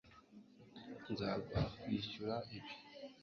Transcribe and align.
Nzaguha 1.11 1.63
kwishyura 1.79 2.35
ibi 2.55 2.73